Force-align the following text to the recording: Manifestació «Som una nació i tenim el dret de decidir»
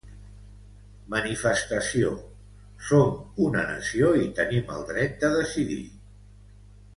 Manifestació 1.15 2.09
«Som 2.87 3.13
una 3.49 3.67
nació 3.75 4.09
i 4.23 4.33
tenim 4.41 4.75
el 4.79 4.89
dret 4.93 5.15
de 5.27 5.31
decidir» 5.39 5.81